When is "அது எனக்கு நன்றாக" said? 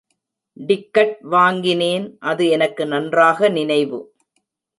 2.19-3.49